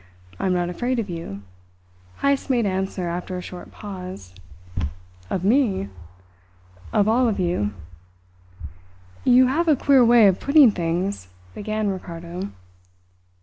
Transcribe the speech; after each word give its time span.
I 0.39 0.47
am 0.47 0.53
not 0.55 0.67
afraid 0.67 0.97
of 0.97 1.11
you," 1.11 1.43
Heyst 2.23 2.49
made 2.49 2.65
answer 2.65 3.07
after 3.07 3.37
a 3.37 3.41
short 3.43 3.71
pause. 3.71 4.33
"Of 5.29 5.43
me?" 5.43 5.89
"Of 6.91 7.07
all 7.07 7.27
of 7.27 7.39
you." 7.39 7.69
"You 9.25 9.45
have 9.45 9.67
a 9.67 9.75
queer 9.75 10.03
way 10.03 10.25
of 10.25 10.39
putting 10.39 10.71
things," 10.71 11.27
began 11.53 11.87
Ricardo. 11.89 12.49